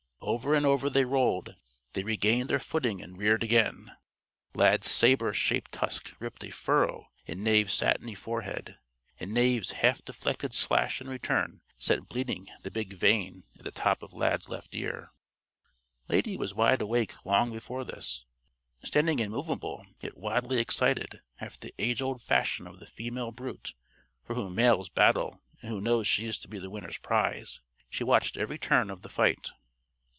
Over 0.23 0.53
and 0.53 0.67
over 0.67 0.87
they 0.87 1.03
rolled. 1.03 1.55
They 1.93 2.03
regained 2.03 2.47
their 2.47 2.59
footing 2.59 3.01
and 3.01 3.17
reared 3.17 3.41
again. 3.41 3.91
Lad's 4.53 4.89
saber 4.89 5.33
shaped 5.33 5.71
tusk 5.71 6.13
ripped 6.19 6.43
a 6.43 6.51
furrow 6.51 7.09
in 7.25 7.41
Knave's 7.43 7.73
satiny 7.73 8.13
forehead; 8.13 8.77
and 9.19 9.33
Knave's 9.33 9.71
half 9.71 10.05
deflected 10.05 10.53
slash 10.53 11.01
in 11.01 11.09
return 11.09 11.61
set 11.79 12.07
bleeding 12.07 12.49
the 12.61 12.69
big 12.69 12.93
vein 12.93 13.45
at 13.57 13.63
the 13.65 13.71
top 13.71 14.03
of 14.03 14.13
Lad's 14.13 14.47
left 14.47 14.75
ear. 14.75 15.11
Lady 16.07 16.37
was 16.37 16.53
wide 16.53 16.83
awake 16.83 17.25
long 17.25 17.51
before 17.51 17.83
this. 17.83 18.25
Standing 18.83 19.17
immovable, 19.17 19.87
yet 20.01 20.17
wildly 20.19 20.59
excited 20.59 21.21
after 21.39 21.59
the 21.61 21.73
age 21.79 21.99
old 21.99 22.21
fashion 22.21 22.67
of 22.67 22.79
the 22.79 22.85
female 22.87 23.31
brute 23.31 23.73
for 24.23 24.35
whom 24.35 24.53
males 24.53 24.87
battle 24.87 25.41
and 25.63 25.71
who 25.71 25.81
knows 25.81 26.05
she 26.05 26.27
is 26.27 26.37
to 26.39 26.47
be 26.47 26.59
the 26.59 26.69
winner's 26.69 26.99
prize 26.99 27.59
she 27.89 28.03
watched 28.03 28.37
every 28.37 28.59
turn 28.59 28.91
of 28.91 29.01
the 29.01 29.09
fight. 29.09 29.49